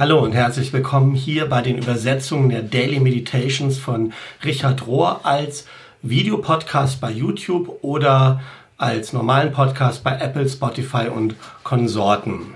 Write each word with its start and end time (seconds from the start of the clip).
Hallo 0.00 0.20
und 0.20 0.32
herzlich 0.32 0.72
willkommen 0.72 1.14
hier 1.14 1.46
bei 1.50 1.60
den 1.60 1.76
Übersetzungen 1.76 2.48
der 2.48 2.62
Daily 2.62 3.00
Meditations 3.00 3.76
von 3.76 4.14
Richard 4.42 4.86
Rohr 4.86 5.26
als 5.26 5.66
Videopodcast 6.00 7.02
bei 7.02 7.10
YouTube 7.10 7.80
oder 7.82 8.40
als 8.78 9.12
normalen 9.12 9.52
Podcast 9.52 10.02
bei 10.02 10.16
Apple, 10.16 10.48
Spotify 10.48 11.08
und 11.14 11.34
Konsorten. 11.64 12.54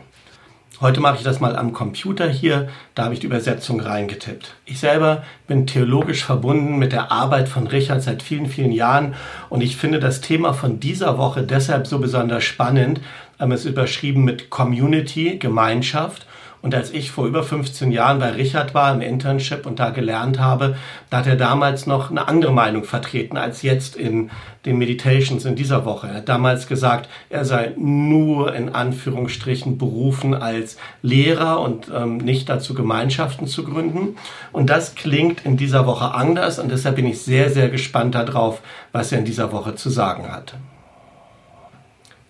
Heute 0.80 1.00
mache 1.00 1.16
ich 1.16 1.22
das 1.22 1.38
mal 1.38 1.54
am 1.54 1.74
Computer 1.74 2.30
hier, 2.30 2.70
da 2.94 3.04
habe 3.04 3.12
ich 3.12 3.20
die 3.20 3.26
Übersetzung 3.26 3.78
reingetippt. 3.78 4.54
Ich 4.64 4.78
selber 4.80 5.22
bin 5.46 5.66
theologisch 5.66 6.24
verbunden 6.24 6.78
mit 6.78 6.92
der 6.92 7.12
Arbeit 7.12 7.50
von 7.50 7.66
Richard 7.66 8.02
seit 8.02 8.22
vielen, 8.22 8.46
vielen 8.46 8.72
Jahren 8.72 9.16
und 9.50 9.60
ich 9.60 9.76
finde 9.76 10.00
das 10.00 10.22
Thema 10.22 10.54
von 10.54 10.80
dieser 10.80 11.18
Woche 11.18 11.42
deshalb 11.42 11.86
so 11.88 11.98
besonders 11.98 12.42
spannend. 12.42 13.02
Es 13.36 13.60
ist 13.60 13.66
überschrieben 13.66 14.24
mit 14.24 14.48
Community, 14.48 15.36
Gemeinschaft 15.38 16.26
und 16.64 16.74
als 16.74 16.92
ich 16.92 17.10
vor 17.10 17.26
über 17.26 17.42
15 17.42 17.92
Jahren 17.92 18.20
bei 18.20 18.30
Richard 18.30 18.72
war 18.72 18.94
im 18.94 19.02
Internship 19.02 19.66
und 19.66 19.78
da 19.78 19.90
gelernt 19.90 20.40
habe, 20.40 20.76
da 21.10 21.18
hat 21.18 21.26
er 21.26 21.36
damals 21.36 21.86
noch 21.86 22.10
eine 22.10 22.26
andere 22.26 22.54
Meinung 22.54 22.84
vertreten 22.84 23.36
als 23.36 23.60
jetzt 23.60 23.96
in 23.96 24.30
den 24.64 24.78
Meditations 24.78 25.44
in 25.44 25.56
dieser 25.56 25.84
Woche. 25.84 26.08
Er 26.08 26.14
hat 26.14 26.28
damals 26.30 26.66
gesagt, 26.66 27.10
er 27.28 27.44
sei 27.44 27.74
nur 27.76 28.54
in 28.54 28.70
Anführungsstrichen 28.70 29.76
berufen 29.76 30.32
als 30.32 30.78
Lehrer 31.02 31.60
und 31.60 31.92
ähm, 31.94 32.16
nicht 32.16 32.48
dazu 32.48 32.72
Gemeinschaften 32.72 33.46
zu 33.46 33.64
gründen. 33.64 34.16
Und 34.50 34.70
das 34.70 34.94
klingt 34.94 35.44
in 35.44 35.58
dieser 35.58 35.84
Woche 35.84 36.12
anders 36.14 36.58
und 36.58 36.70
deshalb 36.70 36.96
bin 36.96 37.04
ich 37.04 37.20
sehr, 37.20 37.50
sehr 37.50 37.68
gespannt 37.68 38.14
darauf, 38.14 38.62
was 38.90 39.12
er 39.12 39.18
in 39.18 39.26
dieser 39.26 39.52
Woche 39.52 39.74
zu 39.74 39.90
sagen 39.90 40.32
hat. 40.32 40.54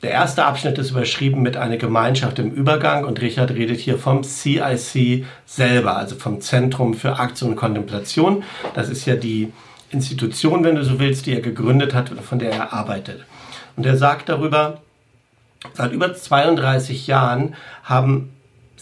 Der 0.04 0.12
erste 0.12 0.44
Abschnitt 0.44 0.76
ist 0.76 0.90
überschrieben 0.90 1.40
mit 1.40 1.56
einer 1.56 1.78
Gemeinschaft 1.78 2.38
im 2.38 2.50
Übergang 2.50 3.06
und 3.06 3.22
Richard 3.22 3.52
redet 3.52 3.80
hier 3.80 3.96
vom 3.96 4.22
CIC 4.22 5.24
selber, 5.46 5.96
also 5.96 6.16
vom 6.16 6.42
Zentrum 6.42 6.92
für 6.92 7.18
Aktion 7.18 7.52
und 7.52 7.56
Kontemplation. 7.56 8.42
Das 8.74 8.90
ist 8.90 9.06
ja 9.06 9.16
die 9.16 9.50
Institution, 9.88 10.62
wenn 10.62 10.74
du 10.74 10.84
so 10.84 10.98
willst, 10.98 11.24
die 11.24 11.32
er 11.32 11.40
gegründet 11.40 11.94
hat 11.94 12.10
und 12.10 12.20
von 12.20 12.38
der 12.38 12.52
er 12.52 12.74
arbeitet. 12.74 13.24
Und 13.76 13.86
er 13.86 13.96
sagt 13.96 14.28
darüber, 14.28 14.82
seit 15.72 15.92
über 15.92 16.14
32 16.14 17.06
Jahren 17.06 17.54
haben 17.82 18.33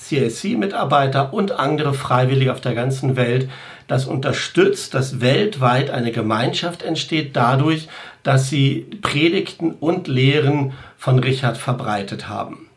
CIC-Mitarbeiter 0.02 1.32
und 1.32 1.52
andere 1.52 1.94
Freiwillige 1.94 2.52
auf 2.52 2.60
der 2.60 2.74
ganzen 2.74 3.16
Welt 3.16 3.48
das 3.88 4.06
unterstützt, 4.06 4.94
dass 4.94 5.20
weltweit 5.20 5.90
eine 5.90 6.12
Gemeinschaft 6.12 6.82
entsteht 6.82 7.36
dadurch, 7.36 7.88
dass 8.22 8.48
sie 8.48 8.86
Predigten 9.02 9.72
und 9.72 10.08
Lehren 10.08 10.72
von 10.96 11.18
Richard 11.18 11.56
verbreitet 11.56 12.28
haben. 12.28 12.68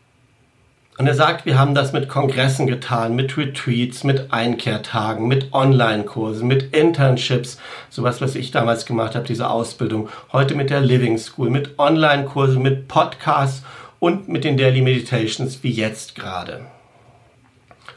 Und 0.98 1.08
er 1.08 1.14
sagt, 1.14 1.46
wir 1.46 1.60
haben 1.60 1.76
das 1.76 1.92
mit 1.92 2.08
Kongressen 2.08 2.68
getan, 2.68 3.16
mit 3.16 3.38
Retreats, 3.38 4.06
mit 4.06 4.32
Einkehrtagen, 4.32 5.28
mit 5.28 5.54
Online-Kursen, 5.54 6.48
mit 6.48 6.74
Internships, 6.74 7.60
sowas, 7.90 8.22
was 8.22 8.36
ich 8.36 8.52
damals 8.52 8.86
gemacht 8.86 9.14
habe, 9.14 9.28
diese 9.28 9.50
Ausbildung. 9.50 10.08
Heute 10.32 10.56
mit 10.56 10.70
der 10.70 10.80
Living 10.80 11.18
School, 11.18 11.50
mit 11.50 11.78
Online-Kursen, 11.80 12.62
mit 12.62 12.88
Podcasts 12.88 13.64
und 14.00 14.30
mit 14.30 14.46
den 14.46 14.56
Daily 14.56 14.82
Meditations 14.82 15.64
wie 15.64 15.72
jetzt 15.72 16.16
gerade. 16.16 16.62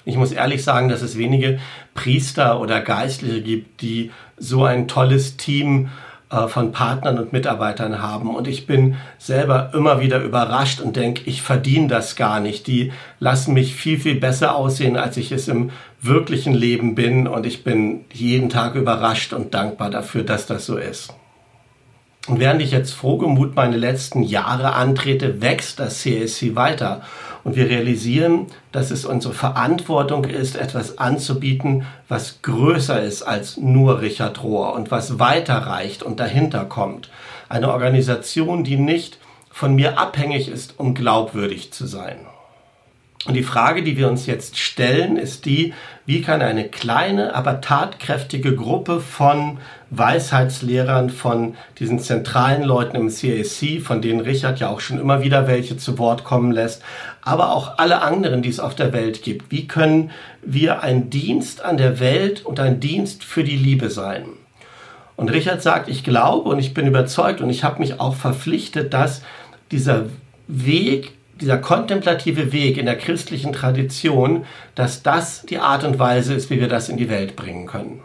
Ich 0.05 0.17
muss 0.17 0.33
ehrlich 0.33 0.65
sagen, 0.65 0.89
dass 0.89 1.03
es 1.03 1.19
wenige 1.19 1.59
Priester 1.95 2.61
oder 2.61 2.81
Geistliche 2.81 3.43
gibt, 3.43 3.83
die 3.83 4.11
so 4.37 4.65
ein 4.65 4.89
tolles 4.89 5.37
Team 5.37 5.89
äh, 6.31 6.47
von 6.47 6.73
Partnern 6.73 7.19
und 7.19 7.33
Mitarbeitern 7.33 8.03
haben. 8.03 8.35
Und 8.35 8.49
ich 8.49 8.67
bin 8.67 8.97
selber 9.19 9.71
immer 9.75 10.01
wieder 10.01 10.23
überrascht 10.23 10.81
und 10.81 10.97
denke, 10.97 11.23
ich 11.25 11.43
verdiene 11.43 11.89
das 11.89 12.17
gar 12.17 12.41
nicht. 12.41 12.67
Die 12.67 12.93
lassen 13.19 13.55
mich 13.55 13.75
viel, 13.75 13.99
viel 13.99 14.17
besser 14.17 14.55
aussehen, 14.55 14.97
als 14.97 15.17
ich 15.17 15.33
es 15.33 15.49
im 15.49 15.71
wirklichen 16.03 16.53
Leben 16.53 16.95
bin. 16.95 17.27
Und 17.27 17.47
ich 17.47 17.65
bin 17.65 18.05
jeden 18.13 18.51
Tag 18.51 18.75
überrascht 18.75 19.33
und 19.33 19.55
dankbar 19.55 19.91
dafür, 19.91 20.23
dass 20.23 20.47
das 20.47 20.67
so 20.67 20.77
ist. 20.77 21.15
Und 22.29 22.41
während 22.41 22.61
ich 22.61 22.73
jetzt 22.73 22.93
frohgemut 22.93 23.57
meine 23.57 23.79
letzten 23.79 24.23
Jahre 24.23 24.75
antrete, 24.75 25.41
wächst 25.41 25.81
das 25.81 26.01
CSC 26.01 26.55
weiter. 26.55 27.01
Und 27.43 27.57
wir 27.57 27.71
realisieren, 27.71 28.49
dass 28.71 28.91
es 28.91 29.07
unsere 29.07 29.33
Verantwortung 29.33 30.25
ist, 30.25 30.57
etwas 30.57 30.99
anzubieten, 30.99 31.87
was 32.07 32.43
größer 32.43 33.03
ist 33.03 33.23
als 33.23 33.57
nur 33.57 34.03
Richard 34.03 34.43
Rohr 34.43 34.75
und 34.75 34.91
was 34.91 35.19
weiter 35.19 35.55
reicht 35.55 36.03
und 36.03 36.21
dahinter 36.21 36.67
kommt. 36.67 37.09
Eine 37.49 37.73
Organisation, 37.73 38.63
die 38.63 38.77
nicht 38.77 39.19
von 39.51 39.75
mir 39.75 39.99
abhängig 39.99 40.49
ist, 40.49 40.75
um 40.77 40.93
glaubwürdig 40.95 41.73
zu 41.73 41.87
sein. 41.87 42.19
Und 43.27 43.35
die 43.35 43.43
Frage, 43.43 43.83
die 43.83 43.97
wir 43.97 44.09
uns 44.09 44.27
jetzt 44.27 44.59
stellen, 44.59 45.17
ist 45.17 45.45
die, 45.45 45.75
wie 46.07 46.23
kann 46.23 46.41
eine 46.41 46.69
kleine, 46.69 47.35
aber 47.35 47.61
tatkräftige 47.61 48.55
Gruppe 48.55 49.01
von 49.01 49.59
Weisheitslehrern, 49.91 51.11
von 51.11 51.57
diesen 51.81 51.99
zentralen 51.99 52.63
Leuten 52.63 52.97
im 52.97 53.09
CAC, 53.09 53.83
von 53.83 54.01
denen 54.01 54.21
Richard 54.21 54.61
ja 54.61 54.69
auch 54.69 54.81
schon 54.81 55.01
immer 55.01 55.23
wieder 55.23 55.49
welche 55.49 55.77
zu 55.77 55.99
Wort 55.99 56.23
kommen 56.23 56.53
lässt, 56.53 56.83
aber 57.23 57.53
auch 57.53 57.79
alle 57.79 58.03
anderen, 58.03 58.41
die 58.41 58.51
es 58.51 58.61
auf 58.61 58.77
der 58.77 58.93
Welt 58.93 59.23
gibt, 59.23 59.51
wie 59.51 59.67
können 59.67 60.11
wir 60.43 60.83
ein 60.83 61.11
Dienst 61.11 61.65
an 61.65 61.77
der 61.77 61.99
Welt 61.99 62.47
und 62.47 62.61
ein 62.61 62.79
Dienst 62.79 63.25
für 63.25 63.43
die 63.43 63.57
Liebe 63.57 63.91
sein? 63.91 64.27
Und 65.17 65.31
Richard 65.31 65.61
sagt, 65.61 65.89
ich 65.89 66.05
glaube 66.05 66.49
und 66.49 66.61
ich 66.61 66.73
bin 66.73 66.87
überzeugt 66.87 67.41
und 67.41 67.51
ich 67.51 67.65
habe 67.65 67.81
mich 67.81 67.99
auch 67.99 68.15
verpflichtet, 68.15 68.95
dass 68.95 69.23
dieser 69.73 70.07
Weg 70.47 71.18
dieser 71.41 71.59
kontemplative 71.59 72.53
Weg 72.53 72.79
in 72.79 72.87
der 72.87 72.99
christlichen 72.99 73.53
Tradition, 73.53 74.45
dass 74.75 75.03
das 75.03 75.43
die 75.43 75.59
Art 75.59 75.85
und 75.85 75.99
Weise 75.99 76.35
ist, 76.35 76.51
wie 76.51 76.61
wir 76.61 76.69
das 76.69 76.89
in 76.89 76.97
die 76.97 77.09
Welt 77.09 77.37
bringen 77.37 77.67
können. 77.67 78.01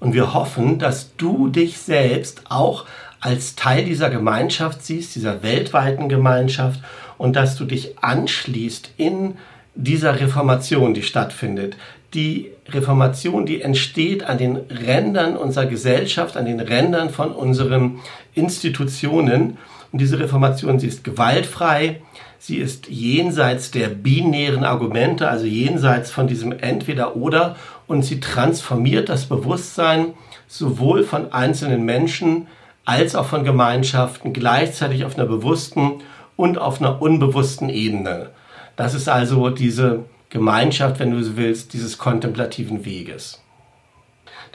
Und 0.00 0.14
wir 0.14 0.34
hoffen, 0.34 0.78
dass 0.78 1.16
du 1.16 1.48
dich 1.48 1.78
selbst 1.78 2.42
auch 2.48 2.86
als 3.20 3.54
Teil 3.54 3.84
dieser 3.84 4.10
Gemeinschaft 4.10 4.84
siehst, 4.84 5.14
dieser 5.14 5.44
weltweiten 5.44 6.08
Gemeinschaft 6.08 6.80
und 7.18 7.36
dass 7.36 7.56
du 7.56 7.64
dich 7.64 8.02
anschließt 8.02 8.90
in 8.96 9.36
dieser 9.76 10.20
Reformation, 10.20 10.92
die 10.92 11.04
stattfindet. 11.04 11.76
Die 12.14 12.50
Reformation, 12.68 13.46
die 13.46 13.62
entsteht 13.62 14.24
an 14.24 14.38
den 14.38 14.56
Rändern 14.56 15.36
unserer 15.36 15.66
Gesellschaft, 15.66 16.36
an 16.36 16.46
den 16.46 16.58
Rändern 16.58 17.10
von 17.10 17.30
unseren 17.30 18.00
Institutionen 18.34 19.56
und 19.92 20.00
diese 20.00 20.18
Reformation, 20.18 20.80
sie 20.80 20.86
ist 20.88 21.04
gewaltfrei, 21.04 22.00
sie 22.38 22.56
ist 22.56 22.88
jenseits 22.88 23.70
der 23.70 23.88
binären 23.88 24.64
Argumente, 24.64 25.28
also 25.28 25.44
jenseits 25.44 26.10
von 26.10 26.26
diesem 26.26 26.52
Entweder-Oder 26.52 27.56
und 27.86 28.02
sie 28.02 28.18
transformiert 28.18 29.10
das 29.10 29.26
Bewusstsein 29.26 30.14
sowohl 30.48 31.04
von 31.04 31.32
einzelnen 31.32 31.84
Menschen 31.84 32.46
als 32.84 33.14
auch 33.14 33.26
von 33.26 33.44
Gemeinschaften 33.44 34.32
gleichzeitig 34.32 35.04
auf 35.04 35.16
einer 35.16 35.26
bewussten 35.26 36.00
und 36.36 36.58
auf 36.58 36.80
einer 36.80 37.00
unbewussten 37.00 37.68
Ebene. 37.68 38.30
Das 38.76 38.94
ist 38.94 39.08
also 39.08 39.50
diese 39.50 40.04
Gemeinschaft, 40.30 40.98
wenn 40.98 41.10
du 41.10 41.22
so 41.22 41.36
willst, 41.36 41.74
dieses 41.74 41.98
kontemplativen 41.98 42.86
Weges. 42.86 43.41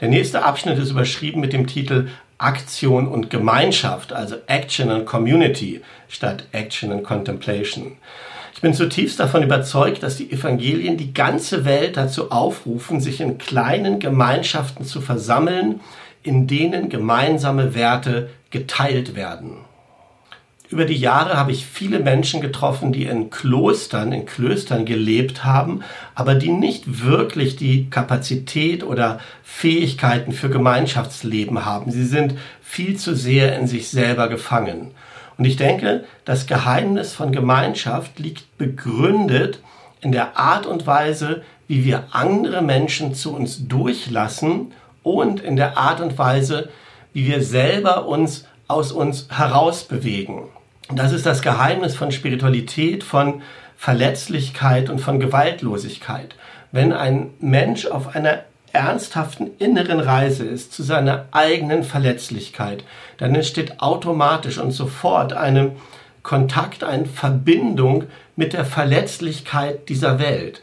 Der 0.00 0.08
nächste 0.08 0.44
Abschnitt 0.44 0.78
ist 0.78 0.90
überschrieben 0.90 1.40
mit 1.40 1.52
dem 1.52 1.66
Titel 1.66 2.08
Aktion 2.38 3.08
und 3.08 3.30
Gemeinschaft, 3.30 4.12
also 4.12 4.36
Action 4.46 4.90
and 4.90 5.06
Community 5.06 5.82
statt 6.08 6.44
Action 6.52 6.92
and 6.92 7.02
Contemplation. 7.02 7.96
Ich 8.54 8.60
bin 8.60 8.74
zutiefst 8.74 9.18
davon 9.18 9.42
überzeugt, 9.42 10.02
dass 10.02 10.16
die 10.16 10.32
Evangelien 10.32 10.96
die 10.96 11.14
ganze 11.14 11.64
Welt 11.64 11.96
dazu 11.96 12.30
aufrufen, 12.30 13.00
sich 13.00 13.20
in 13.20 13.38
kleinen 13.38 13.98
Gemeinschaften 13.98 14.84
zu 14.84 15.00
versammeln, 15.00 15.80
in 16.22 16.46
denen 16.46 16.88
gemeinsame 16.88 17.74
Werte 17.74 18.30
geteilt 18.50 19.16
werden. 19.16 19.67
Über 20.70 20.84
die 20.84 20.96
Jahre 20.96 21.38
habe 21.38 21.52
ich 21.52 21.64
viele 21.64 21.98
Menschen 21.98 22.42
getroffen, 22.42 22.92
die 22.92 23.06
in 23.06 23.30
Klostern, 23.30 24.12
in 24.12 24.26
Klöstern 24.26 24.84
gelebt 24.84 25.42
haben, 25.42 25.82
aber 26.14 26.34
die 26.34 26.52
nicht 26.52 27.04
wirklich 27.04 27.56
die 27.56 27.88
Kapazität 27.88 28.84
oder 28.84 29.18
Fähigkeiten 29.42 30.32
für 30.32 30.50
Gemeinschaftsleben 30.50 31.64
haben. 31.64 31.90
Sie 31.90 32.04
sind 32.04 32.34
viel 32.60 32.96
zu 32.96 33.16
sehr 33.16 33.58
in 33.58 33.66
sich 33.66 33.88
selber 33.88 34.28
gefangen. 34.28 34.90
Und 35.38 35.46
ich 35.46 35.56
denke, 35.56 36.04
das 36.26 36.46
Geheimnis 36.46 37.14
von 37.14 37.32
Gemeinschaft 37.32 38.18
liegt 38.18 38.58
begründet 38.58 39.60
in 40.02 40.12
der 40.12 40.36
Art 40.36 40.66
und 40.66 40.86
Weise, 40.86 41.42
wie 41.66 41.86
wir 41.86 42.08
andere 42.10 42.60
Menschen 42.60 43.14
zu 43.14 43.34
uns 43.34 43.68
durchlassen 43.68 44.72
und 45.02 45.40
in 45.40 45.56
der 45.56 45.78
Art 45.78 46.02
und 46.02 46.18
Weise, 46.18 46.68
wie 47.14 47.26
wir 47.26 47.42
selber 47.42 48.06
uns 48.06 48.44
aus 48.66 48.92
uns 48.92 49.28
herausbewegen. 49.30 50.42
Das 50.94 51.12
ist 51.12 51.26
das 51.26 51.42
Geheimnis 51.42 51.94
von 51.94 52.12
Spiritualität, 52.12 53.04
von 53.04 53.42
Verletzlichkeit 53.76 54.88
und 54.88 55.00
von 55.00 55.20
Gewaltlosigkeit. 55.20 56.34
Wenn 56.72 56.92
ein 56.92 57.30
Mensch 57.40 57.86
auf 57.86 58.14
einer 58.14 58.40
ernsthaften 58.72 59.50
inneren 59.58 60.00
Reise 60.00 60.44
ist 60.44 60.72
zu 60.72 60.82
seiner 60.82 61.26
eigenen 61.30 61.82
Verletzlichkeit, 61.82 62.84
dann 63.18 63.34
entsteht 63.34 63.80
automatisch 63.80 64.58
und 64.58 64.72
sofort 64.72 65.34
eine 65.34 65.72
Kontakt, 66.22 66.84
eine 66.84 67.06
Verbindung 67.06 68.04
mit 68.36 68.52
der 68.52 68.64
Verletzlichkeit 68.64 69.88
dieser 69.88 70.18
Welt. 70.18 70.62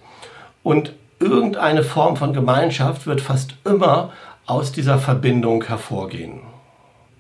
Und 0.64 0.94
irgendeine 1.20 1.84
Form 1.84 2.18
von 2.18 2.34
Gemeinschaft 2.34 3.06
wird 3.06 3.22
fast 3.22 3.56
immer 3.64 4.12
aus 4.46 4.72
dieser 4.72 4.98
Verbindung 5.00 5.64
hervorgehen. 5.64 6.42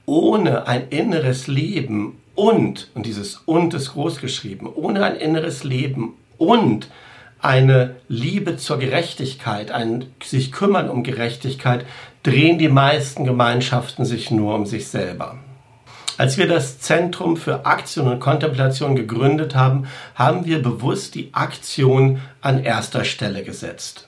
Ohne 0.06 0.68
ein 0.68 0.90
inneres 0.90 1.48
Leben 1.48 2.18
und, 2.36 2.90
und 2.94 3.06
dieses 3.06 3.38
und 3.46 3.74
ist 3.74 3.94
groß 3.94 4.20
geschrieben, 4.20 4.70
ohne 4.74 5.04
ein 5.04 5.16
inneres 5.16 5.64
Leben 5.64 6.14
und 6.38 6.90
eine 7.40 7.96
Liebe 8.08 8.58
zur 8.58 8.80
Gerechtigkeit, 8.80 9.72
ein 9.72 10.06
sich 10.24 10.52
kümmern 10.52 10.90
um 10.90 11.04
Gerechtigkeit, 11.04 11.86
drehen 12.24 12.58
die 12.58 12.70
meisten 12.70 13.24
Gemeinschaften 13.24 14.04
sich 14.04 14.32
nur 14.32 14.56
um 14.56 14.66
sich 14.66 14.88
selber. 14.88 15.38
Als 16.18 16.38
wir 16.38 16.48
das 16.48 16.80
Zentrum 16.80 17.36
für 17.36 17.66
Aktion 17.66 18.08
und 18.08 18.20
Kontemplation 18.20 18.96
gegründet 18.96 19.54
haben, 19.54 19.88
haben 20.16 20.46
wir 20.46 20.62
bewusst 20.62 21.14
die 21.14 21.30
Aktion 21.34 22.22
an 22.42 22.64
erster 22.64 23.04
Stelle 23.04 23.44
gesetzt. 23.44 24.08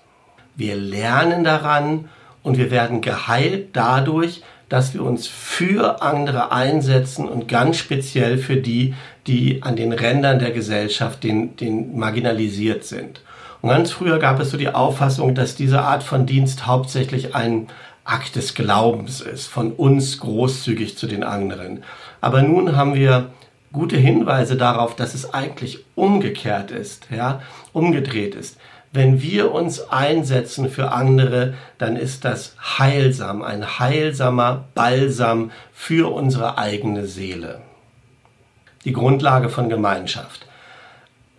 Wir 0.56 0.76
lernen 0.76 1.44
daran 1.44 2.10
und 2.44 2.58
wir 2.58 2.72
werden 2.72 3.02
geheilt 3.02 3.70
dadurch, 3.74 4.42
dass 4.70 4.94
wir 4.94 5.04
uns 5.04 5.28
für 5.28 6.02
andere 6.02 6.52
einsetzen 6.52 7.28
und 7.28 7.48
ganz 7.48 7.78
speziell 7.78 8.38
für 8.38 8.58
die, 8.58 8.94
die 9.26 9.64
an 9.64 9.76
den 9.76 9.94
Rändern 9.94 10.40
der 10.40 10.52
Gesellschaft, 10.52 11.24
den, 11.24 11.56
den 11.56 11.98
marginalisiert 11.98 12.84
sind. 12.84 13.22
Und 13.62 13.70
ganz 13.70 13.92
früher 13.92 14.20
gab 14.20 14.40
es 14.40 14.52
so 14.52 14.58
die 14.58 14.70
Auffassung, 14.70 15.36
dass 15.36 15.56
diese 15.56 15.82
Art 15.82 16.04
von 16.04 16.26
Dienst 16.26 16.68
hauptsächlich 16.68 17.36
ein 17.36 17.68
Akt 18.04 18.36
des 18.36 18.54
Glaubens 18.54 19.22
ist, 19.22 19.48
von 19.48 19.74
uns 19.74 20.20
großzügig 20.20 20.98
zu 20.98 21.08
den 21.08 21.24
anderen. 21.24 21.84
Aber 22.22 22.42
nun 22.42 22.76
haben 22.76 22.96
wir 22.96 23.32
gute 23.74 23.98
Hinweise 23.98 24.56
darauf, 24.56 24.96
dass 24.96 25.14
es 25.14 25.34
eigentlich 25.34 25.86
umgekehrt 25.96 26.72
ist, 26.72 27.08
ja, 27.12 27.42
umgedreht 27.74 28.36
ist. 28.36 28.58
Wenn 28.92 29.22
wir 29.22 29.52
uns 29.52 29.82
einsetzen 29.90 30.70
für 30.70 30.92
andere, 30.92 31.54
dann 31.78 31.98
ist 31.98 32.26
das 32.26 32.56
heilsam, 32.80 33.42
ein 33.42 33.80
heilsamer 33.80 34.66
Balsam 34.74 35.52
für 35.74 36.14
unsere 36.14 36.58
eigene 36.58 37.06
Seele. 37.06 37.62
Die 38.86 38.94
Grundlage 38.94 39.50
von 39.50 39.70
Gemeinschaft 39.70 40.48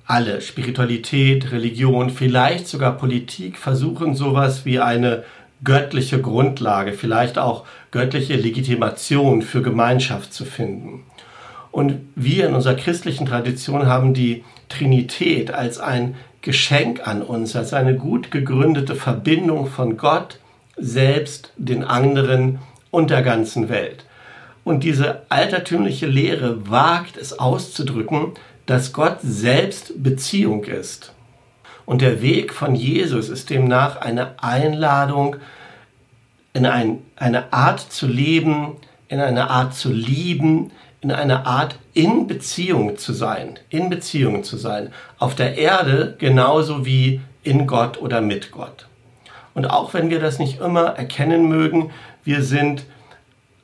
alle, 0.09 0.41
Spiritualität, 0.41 1.53
Religion, 1.53 2.09
vielleicht 2.09 2.67
sogar 2.67 2.97
Politik, 2.97 3.59
versuchen 3.59 4.15
sowas 4.15 4.65
wie 4.65 4.81
eine 4.81 5.23
göttliche 5.62 6.21
Grundlage, 6.21 6.94
vielleicht 6.94 7.39
auch 7.39 7.67
göttliche 7.91 8.35
Legitimation 8.35 9.43
für 9.43 9.61
Gemeinschaft 9.61 10.33
zu 10.33 10.47
finden. 10.47 11.05
Und 11.71 12.01
wir 12.15 12.49
in 12.49 12.55
unserer 12.55 12.75
christlichen 12.75 13.27
Tradition 13.27 13.87
haben 13.87 14.15
die 14.15 14.44
Trinität 14.71 15.51
als 15.51 15.79
ein 15.79 16.15
Geschenk 16.43 17.06
an 17.06 17.23
uns, 17.23 17.56
als 17.56 17.73
eine 17.73 17.96
gut 17.96 18.31
gegründete 18.31 18.94
Verbindung 18.94 19.67
von 19.67 19.96
Gott, 19.96 20.38
selbst, 20.76 21.52
den 21.56 21.85
anderen 21.85 22.61
und 22.90 23.11
der 23.11 23.23
ganzen 23.23 23.69
Welt. 23.69 24.05
Und 24.64 24.85
diese 24.85 25.23
altertümliche 25.31 26.06
Lehre 26.06 26.70
wagt 26.70 27.17
es 27.17 27.38
auszudrücken, 27.38 28.32
dass 28.67 28.93
Gott 28.93 29.19
selbst 29.23 30.02
Beziehung 30.02 30.64
ist. 30.64 31.12
Und 31.87 32.02
der 32.02 32.20
Weg 32.20 32.52
von 32.52 32.75
Jesus 32.75 33.31
ist 33.31 33.49
demnach 33.49 33.96
eine 33.96 34.43
Einladung, 34.43 35.37
in 36.52 36.67
ein, 36.67 36.99
eine 37.17 37.52
Art 37.52 37.81
zu 37.81 38.06
leben, 38.06 38.76
in 39.08 39.20
eine 39.20 39.49
Art 39.49 39.75
zu 39.75 39.91
lieben, 39.91 40.70
in 41.00 41.12
eine 41.12 41.47
Art 41.47 41.79
in 41.95 42.27
Beziehung 42.27 42.97
zu 42.97 43.12
sein, 43.12 43.59
in 43.71 43.89
Beziehung 43.89 44.43
zu 44.43 44.56
sein, 44.56 44.93
auf 45.19 45.35
der 45.35 45.56
Erde 45.56 46.17
genauso 46.19 46.85
wie 46.85 47.21
in 47.43 47.67
Gott 47.67 48.00
oder 48.00 48.21
mit 48.21 48.50
Gott. 48.50 48.87
Und 49.55 49.67
auch 49.67 49.95
wenn 49.95 50.11
wir 50.11 50.21
das 50.21 50.39
nicht 50.39 50.61
immer 50.61 50.87
erkennen 50.97 51.49
mögen, 51.49 51.91
wir 52.25 52.43
sind 52.43 52.85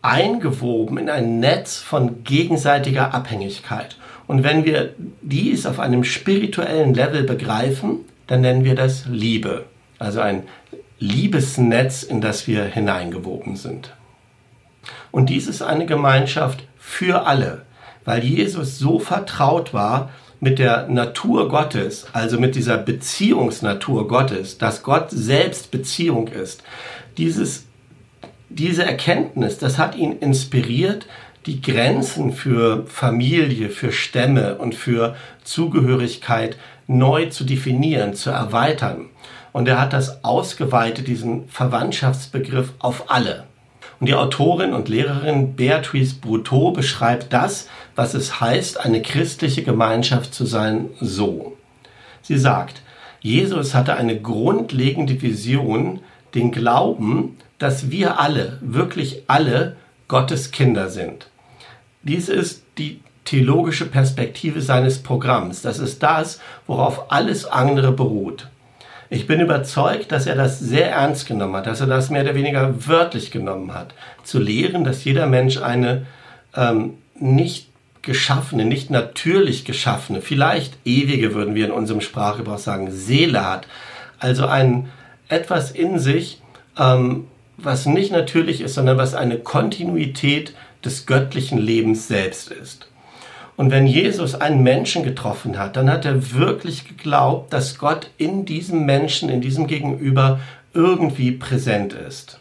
eingewoben 0.02 0.98
in 0.98 1.08
ein 1.08 1.40
Netz 1.40 1.78
von 1.78 2.24
gegenseitiger 2.24 3.14
Abhängigkeit. 3.14 3.96
Und 4.26 4.42
wenn 4.42 4.64
wir 4.64 4.94
dies 5.22 5.66
auf 5.66 5.80
einem 5.80 6.04
spirituellen 6.04 6.94
Level 6.94 7.24
begreifen, 7.24 8.00
dann 8.26 8.40
nennen 8.40 8.64
wir 8.64 8.74
das 8.74 9.06
Liebe. 9.06 9.64
Also 9.98 10.20
ein 10.20 10.44
Liebesnetz, 10.98 12.02
in 12.02 12.20
das 12.20 12.46
wir 12.46 12.64
hineingewoben 12.64 13.56
sind. 13.56 13.92
Und 15.10 15.30
dies 15.30 15.46
ist 15.46 15.62
eine 15.62 15.86
Gemeinschaft 15.86 16.64
für 16.86 17.26
alle, 17.26 17.62
weil 18.04 18.22
Jesus 18.22 18.78
so 18.78 18.98
vertraut 18.98 19.72
war 19.72 20.10
mit 20.38 20.58
der 20.58 20.86
Natur 20.86 21.48
Gottes, 21.48 22.06
also 22.12 22.38
mit 22.38 22.54
dieser 22.54 22.76
Beziehungsnatur 22.76 24.06
Gottes, 24.06 24.58
dass 24.58 24.82
Gott 24.82 25.06
selbst 25.10 25.70
Beziehung 25.70 26.28
ist. 26.28 26.62
Dieses, 27.16 27.64
diese 28.50 28.84
Erkenntnis, 28.84 29.58
das 29.58 29.78
hat 29.78 29.96
ihn 29.96 30.18
inspiriert, 30.18 31.06
die 31.46 31.62
Grenzen 31.62 32.32
für 32.32 32.86
Familie, 32.86 33.70
für 33.70 33.90
Stämme 33.90 34.56
und 34.56 34.74
für 34.74 35.16
Zugehörigkeit 35.42 36.58
neu 36.86 37.26
zu 37.26 37.44
definieren, 37.44 38.14
zu 38.14 38.30
erweitern. 38.30 39.06
Und 39.52 39.66
er 39.68 39.80
hat 39.80 39.94
das 39.94 40.22
ausgeweitet, 40.22 41.08
diesen 41.08 41.48
Verwandtschaftsbegriff 41.48 42.72
auf 42.78 43.10
alle. 43.10 43.44
Und 44.04 44.08
die 44.08 44.16
Autorin 44.16 44.74
und 44.74 44.90
Lehrerin 44.90 45.56
Beatrice 45.56 46.16
Bruteau 46.16 46.72
beschreibt 46.72 47.32
das, 47.32 47.70
was 47.96 48.12
es 48.12 48.38
heißt, 48.38 48.84
eine 48.84 49.00
christliche 49.00 49.62
Gemeinschaft 49.62 50.34
zu 50.34 50.44
sein, 50.44 50.90
so. 51.00 51.56
Sie 52.20 52.36
sagt, 52.36 52.82
Jesus 53.20 53.72
hatte 53.72 53.96
eine 53.96 54.20
grundlegende 54.20 55.22
Vision, 55.22 56.00
den 56.34 56.52
Glauben, 56.52 57.38
dass 57.56 57.90
wir 57.90 58.20
alle, 58.20 58.58
wirklich 58.60 59.22
alle, 59.26 59.76
Gottes 60.06 60.50
Kinder 60.50 60.90
sind. 60.90 61.30
Dies 62.02 62.28
ist 62.28 62.62
die 62.76 63.00
theologische 63.24 63.86
Perspektive 63.86 64.60
seines 64.60 65.02
Programms. 65.02 65.62
Das 65.62 65.78
ist 65.78 66.02
das, 66.02 66.40
worauf 66.66 67.10
alles 67.10 67.46
andere 67.46 67.90
beruht. 67.90 68.48
Ich 69.10 69.26
bin 69.26 69.40
überzeugt, 69.40 70.12
dass 70.12 70.26
er 70.26 70.34
das 70.34 70.58
sehr 70.58 70.90
ernst 70.90 71.26
genommen 71.26 71.56
hat, 71.56 71.66
dass 71.66 71.80
er 71.80 71.86
das 71.86 72.10
mehr 72.10 72.22
oder 72.22 72.34
weniger 72.34 72.86
wörtlich 72.86 73.30
genommen 73.30 73.74
hat. 73.74 73.94
Zu 74.22 74.38
lehren, 74.38 74.84
dass 74.84 75.04
jeder 75.04 75.26
Mensch 75.26 75.58
eine 75.58 76.06
ähm, 76.56 76.94
nicht 77.18 77.68
geschaffene, 78.02 78.64
nicht 78.64 78.90
natürlich 78.90 79.64
geschaffene, 79.64 80.20
vielleicht 80.20 80.76
ewige, 80.84 81.34
würden 81.34 81.54
wir 81.54 81.66
in 81.66 81.72
unserem 81.72 82.00
Sprachgebrauch 82.00 82.58
sagen, 82.58 82.90
Seele 82.90 83.48
hat. 83.48 83.66
Also 84.18 84.46
ein 84.46 84.90
etwas 85.28 85.70
in 85.70 85.98
sich, 85.98 86.40
ähm, 86.78 87.26
was 87.56 87.86
nicht 87.86 88.12
natürlich 88.12 88.60
ist, 88.60 88.74
sondern 88.74 88.98
was 88.98 89.14
eine 89.14 89.38
Kontinuität 89.38 90.54
des 90.84 91.06
göttlichen 91.06 91.58
Lebens 91.58 92.08
selbst 92.08 92.50
ist. 92.50 92.88
Und 93.56 93.70
wenn 93.70 93.86
Jesus 93.86 94.34
einen 94.34 94.62
Menschen 94.62 95.04
getroffen 95.04 95.58
hat, 95.58 95.76
dann 95.76 95.90
hat 95.90 96.04
er 96.04 96.32
wirklich 96.32 96.88
geglaubt, 96.88 97.52
dass 97.52 97.78
Gott 97.78 98.10
in 98.16 98.44
diesem 98.44 98.84
Menschen, 98.84 99.28
in 99.28 99.40
diesem 99.40 99.66
Gegenüber 99.66 100.40
irgendwie 100.72 101.30
präsent 101.30 101.92
ist. 101.92 102.40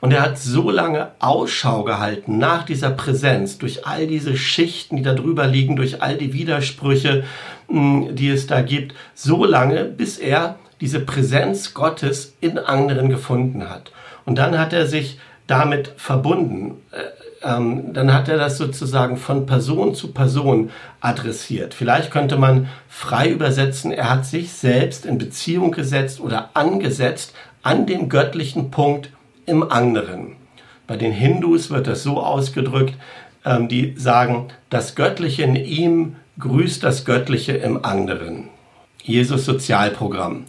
Und 0.00 0.12
er 0.12 0.22
hat 0.22 0.38
so 0.38 0.70
lange 0.70 1.12
Ausschau 1.18 1.82
gehalten 1.82 2.38
nach 2.38 2.64
dieser 2.64 2.90
Präsenz, 2.90 3.58
durch 3.58 3.86
all 3.86 4.06
diese 4.06 4.36
Schichten, 4.36 4.96
die 4.96 5.02
da 5.02 5.14
drüber 5.14 5.46
liegen, 5.46 5.76
durch 5.76 6.02
all 6.02 6.16
die 6.16 6.32
Widersprüche, 6.32 7.24
hm, 7.68 8.14
die 8.14 8.28
es 8.28 8.46
da 8.46 8.60
gibt, 8.60 8.94
so 9.14 9.44
lange, 9.44 9.84
bis 9.84 10.18
er 10.18 10.58
diese 10.80 11.00
Präsenz 11.00 11.72
Gottes 11.72 12.34
in 12.40 12.58
anderen 12.58 13.08
gefunden 13.08 13.70
hat. 13.70 13.92
Und 14.26 14.36
dann 14.36 14.58
hat 14.58 14.72
er 14.72 14.86
sich 14.86 15.18
damit 15.46 15.92
verbunden. 15.96 16.82
Äh, 17.44 17.54
ähm, 17.54 17.92
dann 17.92 18.12
hat 18.12 18.28
er 18.28 18.36
das 18.36 18.58
sozusagen 18.58 19.16
von 19.16 19.46
Person 19.46 19.94
zu 19.94 20.12
Person 20.12 20.70
adressiert. 21.00 21.74
Vielleicht 21.74 22.10
könnte 22.10 22.36
man 22.36 22.68
frei 22.88 23.30
übersetzen, 23.30 23.92
er 23.92 24.10
hat 24.10 24.26
sich 24.26 24.52
selbst 24.52 25.06
in 25.06 25.18
Beziehung 25.18 25.70
gesetzt 25.70 26.20
oder 26.20 26.50
angesetzt 26.54 27.34
an 27.62 27.86
den 27.86 28.08
göttlichen 28.08 28.70
Punkt 28.70 29.10
im 29.46 29.70
anderen. 29.70 30.36
Bei 30.86 30.96
den 30.96 31.12
Hindus 31.12 31.70
wird 31.70 31.86
das 31.86 32.02
so 32.02 32.22
ausgedrückt, 32.22 32.94
ähm, 33.44 33.68
die 33.68 33.94
sagen, 33.96 34.48
das 34.70 34.94
Göttliche 34.94 35.44
in 35.44 35.56
ihm 35.56 36.16
grüßt 36.38 36.82
das 36.82 37.04
Göttliche 37.04 37.52
im 37.52 37.84
anderen. 37.84 38.48
Jesus 39.02 39.44
Sozialprogramm. 39.44 40.44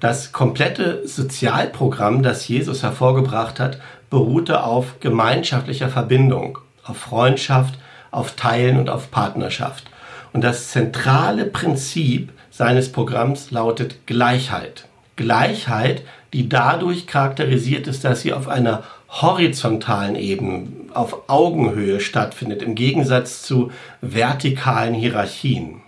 Das 0.00 0.32
komplette 0.32 1.06
Sozialprogramm, 1.08 2.22
das 2.22 2.46
Jesus 2.46 2.82
hervorgebracht 2.82 3.58
hat, 3.58 3.78
beruhte 4.14 4.62
auf 4.62 5.00
gemeinschaftlicher 5.00 5.88
Verbindung, 5.88 6.58
auf 6.84 6.98
Freundschaft, 6.98 7.74
auf 8.12 8.36
Teilen 8.36 8.78
und 8.78 8.88
auf 8.88 9.10
Partnerschaft. 9.10 9.90
Und 10.32 10.44
das 10.44 10.68
zentrale 10.68 11.46
Prinzip 11.46 12.30
seines 12.48 12.92
Programms 12.92 13.50
lautet 13.50 14.06
Gleichheit. 14.06 14.86
Gleichheit, 15.16 16.02
die 16.32 16.48
dadurch 16.48 17.08
charakterisiert 17.08 17.88
ist, 17.88 18.04
dass 18.04 18.20
sie 18.20 18.32
auf 18.32 18.46
einer 18.46 18.84
horizontalen 19.08 20.14
Ebene, 20.14 20.68
auf 20.92 21.28
Augenhöhe 21.28 21.98
stattfindet, 21.98 22.62
im 22.62 22.76
Gegensatz 22.76 23.42
zu 23.42 23.72
vertikalen 24.00 24.94
Hierarchien. 24.94 25.80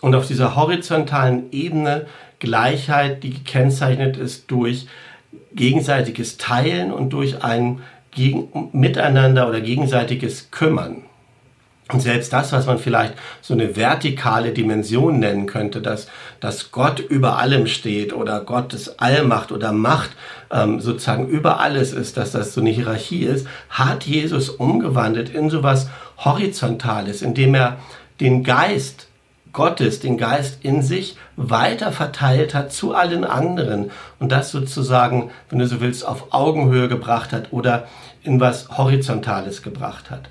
Und 0.00 0.14
auf 0.14 0.26
dieser 0.26 0.56
horizontalen 0.56 1.52
Ebene 1.52 2.06
Gleichheit, 2.38 3.22
die 3.22 3.30
gekennzeichnet 3.30 4.16
ist 4.16 4.50
durch 4.50 4.86
gegenseitiges 5.52 6.36
Teilen 6.36 6.92
und 6.92 7.10
durch 7.10 7.42
ein 7.42 7.80
gegen, 8.10 8.70
Miteinander 8.72 9.48
oder 9.48 9.60
gegenseitiges 9.60 10.50
Kümmern. 10.50 11.02
Und 11.90 12.00
selbst 12.00 12.34
das, 12.34 12.52
was 12.52 12.66
man 12.66 12.78
vielleicht 12.78 13.14
so 13.40 13.54
eine 13.54 13.74
vertikale 13.74 14.52
Dimension 14.52 15.20
nennen 15.20 15.46
könnte, 15.46 15.80
dass, 15.80 16.08
dass 16.38 16.70
Gott 16.70 17.00
über 17.00 17.38
allem 17.38 17.66
steht 17.66 18.12
oder 18.12 18.40
Gottes 18.42 18.98
Allmacht 18.98 19.52
oder 19.52 19.72
Macht 19.72 20.10
ähm, 20.50 20.80
sozusagen 20.80 21.28
über 21.28 21.60
alles 21.60 21.94
ist, 21.94 22.18
dass 22.18 22.32
das 22.32 22.52
so 22.52 22.60
eine 22.60 22.70
Hierarchie 22.70 23.24
ist, 23.24 23.46
hat 23.70 24.04
Jesus 24.04 24.50
umgewandelt 24.50 25.30
in 25.30 25.48
sowas 25.48 25.88
Horizontales, 26.18 27.22
indem 27.22 27.54
er 27.54 27.78
den 28.20 28.44
Geist 28.44 29.07
Gottes, 29.52 30.00
den 30.00 30.18
Geist 30.18 30.64
in 30.64 30.82
sich 30.82 31.16
weiter 31.36 31.92
verteilt 31.92 32.54
hat 32.54 32.72
zu 32.72 32.94
allen 32.94 33.24
anderen 33.24 33.90
und 34.18 34.30
das 34.30 34.50
sozusagen, 34.50 35.30
wenn 35.48 35.58
du 35.58 35.66
so 35.66 35.80
willst, 35.80 36.06
auf 36.06 36.32
Augenhöhe 36.32 36.88
gebracht 36.88 37.32
hat 37.32 37.52
oder 37.52 37.86
in 38.22 38.40
was 38.40 38.68
Horizontales 38.76 39.62
gebracht 39.62 40.10
hat. 40.10 40.28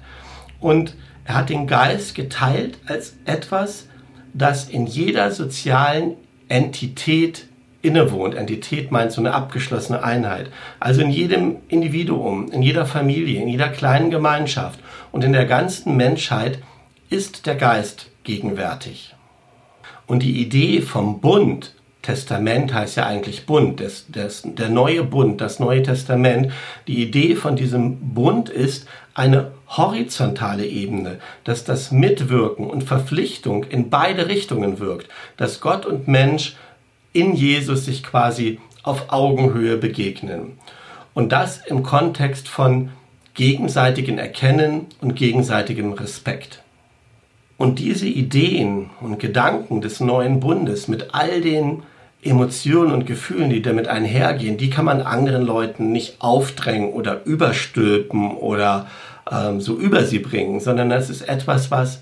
Und 0.59 0.95
er 1.25 1.36
hat 1.36 1.50
den 1.50 1.67
Geist 1.67 2.15
geteilt 2.15 2.77
als 2.86 3.15
etwas, 3.25 3.88
das 4.33 4.69
in 4.69 4.86
jeder 4.86 5.31
sozialen 5.31 6.13
Entität 6.47 7.47
innewohnt. 7.81 8.36
Entität 8.36 8.91
meint 8.91 9.12
so 9.12 9.21
eine 9.21 9.33
abgeschlossene 9.33 10.03
Einheit. 10.03 10.50
Also 10.79 11.01
in 11.01 11.09
jedem 11.09 11.57
Individuum, 11.67 12.51
in 12.51 12.62
jeder 12.62 12.86
Familie, 12.86 13.41
in 13.41 13.47
jeder 13.47 13.69
kleinen 13.69 14.12
Gemeinschaft 14.12 14.79
und 15.12 15.24
in 15.24 15.33
der 15.33 15.45
ganzen 15.45 15.95
Menschheit 15.95 16.59
ist 17.09 17.45
der 17.45 17.55
Geist 17.55 18.07
gegenwärtig. 18.27 19.15
Und 20.05 20.22
die 20.22 20.41
Idee 20.41 20.81
vom 20.81 21.22
Bund, 21.22 21.74
Testament 22.01 22.74
heißt 22.74 22.98
ja 22.98 23.07
eigentlich 23.07 23.46
Bund, 23.46 23.79
des, 23.79 24.05
des, 24.07 24.43
der 24.46 24.69
neue 24.69 25.03
Bund, 25.03 25.41
das 25.41 25.60
neue 25.60 25.81
Testament, 25.81 26.51
die 26.88 27.01
Idee 27.01 27.36
von 27.36 27.55
diesem 27.55 28.13
Bund 28.13 28.50
ist 28.50 28.88
eine 29.13 29.51
horizontale 29.67 30.65
Ebene, 30.65 31.19
dass 31.43 31.63
das 31.63 31.91
Mitwirken 31.91 32.67
und 32.69 32.84
Verpflichtung 32.84 33.63
in 33.63 33.89
beide 33.89 34.27
Richtungen 34.27 34.79
wirkt, 34.79 35.07
dass 35.38 35.60
Gott 35.60 35.86
und 35.86 36.07
Mensch 36.07 36.55
in 37.13 37.34
Jesus 37.34 37.86
sich 37.86 38.03
quasi 38.03 38.60
auf 38.84 39.12
Augenhöhe 39.12 39.77
begegnen. 39.77 40.60
Und 41.13 41.31
das 41.31 41.65
im 41.65 41.81
Kontext 41.81 42.48
von 42.48 42.89
gegenseitigem 43.34 44.17
Erkennen 44.17 44.88
und 45.01 45.15
gegenseitigem 45.15 45.93
Respekt. 45.93 46.62
Und 47.58 47.80
diese 47.80 48.08
Ideen 48.08 48.92
und 49.02 49.20
Gedanken 49.20 49.82
des 49.82 50.00
neuen 50.00 50.40
Bundes 50.40 50.88
mit 50.88 51.14
all 51.14 51.42
den 51.42 51.84
Emotionen 52.22 52.92
und 52.92 53.06
Gefühlen, 53.06 53.50
die 53.50 53.62
damit 53.62 53.88
einhergehen, 53.88 54.58
die 54.58 54.70
kann 54.70 54.86
man 54.86 55.02
anderen 55.02 55.44
Leuten 55.44 55.92
nicht 55.92 56.18
aufdrängen 56.20 56.92
oder 56.92 57.26
überstülpen 57.26 58.32
oder 58.32 58.88
ähm, 59.32 59.62
so 59.62 59.76
über 59.78 60.04
sie 60.04 60.20
bringen, 60.20 60.60
sondern 60.60 60.90
das 60.90 61.10
ist 61.10 61.28
etwas, 61.28 61.72
was 61.72 62.02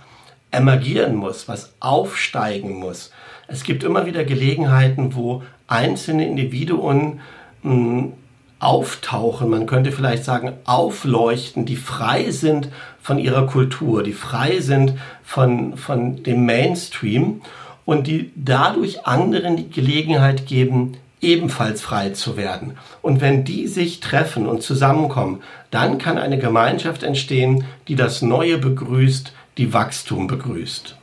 emergieren 0.52 1.16
muss, 1.16 1.48
was 1.48 1.74
aufsteigen 1.80 2.80
muss. 2.80 3.12
Es 3.48 3.64
gibt 3.64 3.84
immer 3.84 4.06
wieder 4.06 4.24
Gelegenheiten, 4.24 5.16
wo 5.16 5.44
einzelne 5.68 6.28
Individuen 6.28 7.20
mh, 7.64 7.72
hm, 7.72 8.14
auftauchen, 8.60 9.50
man 9.50 9.66
könnte 9.66 9.92
vielleicht 9.92 10.24
sagen 10.24 10.54
aufleuchten, 10.66 11.66
die 11.66 11.76
frei 11.76 12.32
sind 12.32 12.70
von 13.02 13.20
ihrer 13.20 13.48
Kultur, 13.48 14.02
die 14.02 14.14
frei 14.14 14.60
sind 14.60 14.94
von, 15.24 15.78
von 15.78 16.24
dem 16.24 16.46
Mainstream 16.46 17.42
und 17.86 18.08
die 18.08 18.32
dadurch 18.36 19.06
anderen 19.06 19.58
die 19.58 19.70
Gelegenheit 19.70 20.48
geben, 20.48 20.98
ebenfalls 21.22 21.82
frei 21.82 22.10
zu 22.12 22.38
werden. 22.38 22.78
Und 23.02 23.22
wenn 23.22 23.44
die 23.44 23.68
sich 23.68 24.00
treffen 24.00 24.48
und 24.48 24.64
zusammenkommen, 24.64 25.42
dann 25.72 25.98
kann 25.98 26.18
eine 26.18 26.38
Gemeinschaft 26.38 27.04
entstehen, 27.04 27.66
die 27.88 27.96
das 27.96 28.22
Neue 28.22 28.58
begrüßt, 28.58 29.34
die 29.58 29.74
Wachstum 29.74 30.28
begrüßt. 30.28 30.96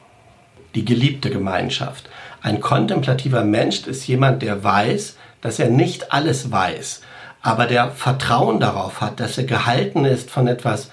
Die 0.74 0.84
geliebte 0.84 1.30
Gemeinschaft. 1.30 2.08
Ein 2.40 2.60
kontemplativer 2.60 3.44
Mensch 3.44 3.86
ist 3.86 4.06
jemand, 4.06 4.42
der 4.42 4.64
weiß, 4.64 5.16
dass 5.40 5.58
er 5.58 5.70
nicht 5.70 6.12
alles 6.12 6.50
weiß, 6.50 7.01
aber 7.42 7.66
der 7.66 7.90
Vertrauen 7.90 8.60
darauf 8.60 9.00
hat, 9.00 9.20
dass 9.20 9.36
er 9.36 9.44
gehalten 9.44 10.04
ist 10.04 10.30
von 10.30 10.46
etwas 10.46 10.90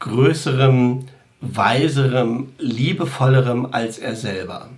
Größerem, 0.00 1.06
Weiserem, 1.40 2.52
Liebevollerem 2.58 3.68
als 3.70 3.98
er 3.98 4.16
selber. 4.16 4.68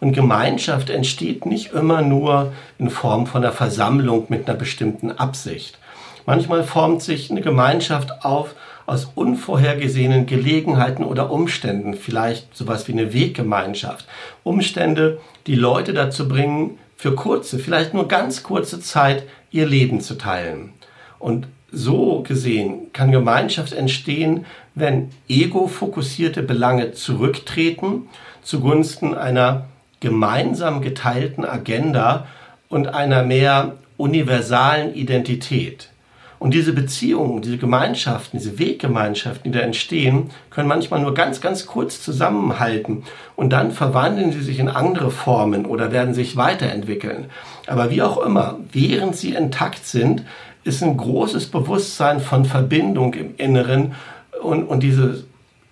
Und 0.00 0.12
Gemeinschaft 0.12 0.90
entsteht 0.90 1.44
nicht 1.44 1.72
immer 1.72 2.02
nur 2.02 2.52
in 2.78 2.88
Form 2.88 3.26
von 3.26 3.42
einer 3.42 3.52
Versammlung 3.52 4.26
mit 4.28 4.48
einer 4.48 4.56
bestimmten 4.56 5.10
Absicht. 5.10 5.78
Manchmal 6.24 6.62
formt 6.62 7.02
sich 7.02 7.30
eine 7.30 7.40
Gemeinschaft 7.40 8.24
auf 8.24 8.54
aus 8.86 9.10
unvorhergesehenen 9.14 10.24
Gelegenheiten 10.24 11.04
oder 11.04 11.30
Umständen, 11.30 11.94
vielleicht 11.94 12.56
sowas 12.56 12.88
wie 12.88 12.92
eine 12.92 13.12
Weggemeinschaft. 13.12 14.06
Umstände, 14.44 15.20
die 15.46 15.56
Leute 15.56 15.92
dazu 15.92 16.26
bringen, 16.26 16.78
für 16.98 17.14
kurze, 17.14 17.60
vielleicht 17.60 17.94
nur 17.94 18.08
ganz 18.08 18.42
kurze 18.42 18.80
Zeit 18.80 19.22
ihr 19.52 19.66
Leben 19.66 20.00
zu 20.00 20.18
teilen. 20.18 20.72
Und 21.20 21.46
so 21.70 22.22
gesehen 22.22 22.92
kann 22.92 23.12
Gemeinschaft 23.12 23.72
entstehen, 23.72 24.44
wenn 24.74 25.10
ego-fokussierte 25.28 26.42
Belange 26.42 26.92
zurücktreten 26.92 28.08
zugunsten 28.42 29.14
einer 29.14 29.66
gemeinsam 30.00 30.80
geteilten 30.80 31.44
Agenda 31.44 32.26
und 32.68 32.88
einer 32.88 33.22
mehr 33.22 33.76
universalen 33.96 34.94
Identität. 34.94 35.90
Und 36.38 36.54
diese 36.54 36.72
Beziehungen, 36.72 37.42
diese 37.42 37.58
Gemeinschaften, 37.58 38.38
diese 38.38 38.58
Weggemeinschaften, 38.58 39.50
die 39.50 39.58
da 39.58 39.64
entstehen, 39.64 40.30
können 40.50 40.68
manchmal 40.68 41.00
nur 41.00 41.14
ganz, 41.14 41.40
ganz 41.40 41.66
kurz 41.66 42.00
zusammenhalten 42.02 43.02
und 43.34 43.50
dann 43.50 43.72
verwandeln 43.72 44.32
sie 44.32 44.42
sich 44.42 44.60
in 44.60 44.68
andere 44.68 45.10
Formen 45.10 45.66
oder 45.66 45.90
werden 45.90 46.14
sich 46.14 46.36
weiterentwickeln. 46.36 47.26
Aber 47.66 47.90
wie 47.90 48.02
auch 48.02 48.18
immer, 48.18 48.58
während 48.72 49.16
sie 49.16 49.34
intakt 49.34 49.84
sind, 49.84 50.24
ist 50.62 50.82
ein 50.82 50.96
großes 50.96 51.46
Bewusstsein 51.46 52.20
von 52.20 52.44
Verbindung 52.44 53.14
im 53.14 53.34
Inneren 53.36 53.94
und, 54.40 54.64
und 54.64 54.82
diese 54.82 55.24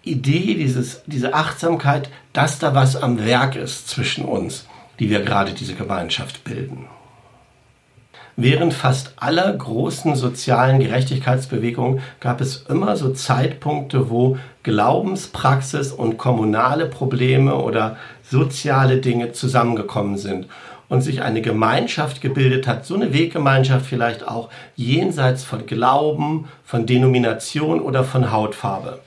Idee, 0.02 0.54
dieses, 0.54 1.02
diese 1.06 1.35
Achtsamkeit, 1.35 2.08
dass 2.32 2.58
da 2.58 2.75
was 2.75 2.96
am 2.96 3.25
Werk 3.25 3.56
ist 3.56 3.88
zwischen 3.88 4.25
uns, 4.25 4.66
die 4.99 5.11
wir 5.11 5.20
gerade 5.20 5.52
diese 5.52 5.75
Gemeinschaft 5.75 6.44
bilden. 6.44 6.87
Während 8.38 8.74
fast 8.74 9.14
aller 9.16 9.50
großen 9.50 10.14
sozialen 10.14 10.78
Gerechtigkeitsbewegungen 10.78 12.00
gab 12.20 12.42
es 12.42 12.66
immer 12.68 12.96
so 12.96 13.14
Zeitpunkte, 13.14 14.10
wo 14.10 14.36
Glaubenspraxis 14.62 15.90
und 15.90 16.18
kommunale 16.18 16.84
Probleme 16.84 17.54
oder 17.54 17.96
soziale 18.22 18.98
Dinge 18.98 19.32
zusammengekommen 19.32 20.18
sind 20.18 20.48
und 20.90 21.00
sich 21.00 21.22
eine 21.22 21.40
Gemeinschaft 21.40 22.20
gebildet 22.20 22.66
hat, 22.66 22.84
so 22.84 22.94
eine 22.94 23.14
Weggemeinschaft 23.14 23.86
vielleicht 23.86 24.28
auch 24.28 24.50
jenseits 24.74 25.42
von 25.42 25.64
Glauben, 25.64 26.48
von 26.62 26.84
Denomination 26.84 27.80
oder 27.80 28.04
von 28.04 28.32
Hautfarbe. 28.32 29.00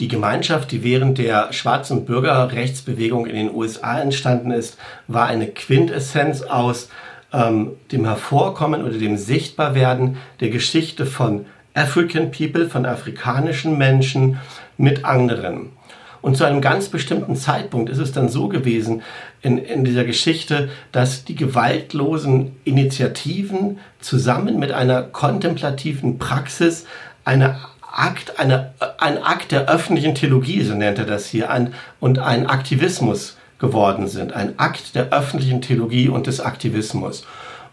Die 0.00 0.08
Gemeinschaft, 0.08 0.72
die 0.72 0.82
während 0.82 1.18
der 1.18 1.52
schwarzen 1.52 2.04
Bürgerrechtsbewegung 2.04 3.26
in 3.26 3.36
den 3.36 3.54
USA 3.54 4.00
entstanden 4.00 4.50
ist, 4.50 4.76
war 5.06 5.26
eine 5.26 5.46
Quintessenz 5.46 6.42
aus 6.42 6.88
ähm, 7.36 7.72
dem 7.92 8.06
Hervorkommen 8.06 8.82
oder 8.84 8.96
dem 8.96 9.16
Sichtbarwerden 9.16 10.16
der 10.40 10.48
Geschichte 10.48 11.04
von 11.04 11.46
African 11.74 12.30
People, 12.30 12.68
von 12.68 12.86
afrikanischen 12.86 13.76
Menschen 13.76 14.38
mit 14.78 15.04
anderen. 15.04 15.72
Und 16.22 16.36
zu 16.36 16.44
einem 16.44 16.60
ganz 16.60 16.88
bestimmten 16.88 17.36
Zeitpunkt 17.36 17.90
ist 17.90 17.98
es 17.98 18.10
dann 18.10 18.28
so 18.28 18.48
gewesen 18.48 19.02
in, 19.42 19.58
in 19.58 19.84
dieser 19.84 20.04
Geschichte, 20.04 20.70
dass 20.90 21.24
die 21.24 21.36
gewaltlosen 21.36 22.56
Initiativen 22.64 23.78
zusammen 24.00 24.58
mit 24.58 24.72
einer 24.72 25.02
kontemplativen 25.02 26.18
Praxis 26.18 26.86
eine 27.24 27.58
Akt, 27.80 28.40
eine, 28.40 28.72
ein 28.98 29.22
Akt 29.22 29.52
der 29.52 29.68
öffentlichen 29.68 30.14
Theologie, 30.14 30.62
so 30.62 30.74
nennt 30.74 30.98
er 30.98 31.04
das 31.04 31.26
hier, 31.26 31.50
ein, 31.50 31.74
und 32.00 32.18
ein 32.18 32.46
Aktivismus 32.46 33.36
geworden 33.58 34.06
sind. 34.06 34.32
Ein 34.32 34.58
Akt 34.58 34.94
der 34.94 35.12
öffentlichen 35.12 35.62
Theologie 35.62 36.08
und 36.08 36.26
des 36.26 36.40
Aktivismus. 36.40 37.24